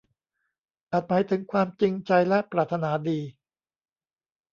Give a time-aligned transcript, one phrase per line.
[0.91, 3.19] อาจหมายถึงความจริงใจและปรารถนาดี